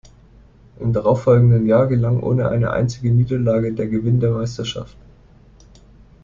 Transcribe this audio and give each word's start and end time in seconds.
Im 0.79 0.93
darauffolgenden 0.93 1.67
Jahr 1.67 1.85
gelang 1.85 2.23
ohne 2.23 2.49
eine 2.49 2.71
einzige 2.71 3.11
Niederlage 3.11 3.71
der 3.73 3.85
Gewinn 3.85 4.19
der 4.19 4.31
Meisterschaft. 4.31 4.97